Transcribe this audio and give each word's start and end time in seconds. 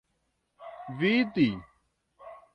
vidi 0.99 1.47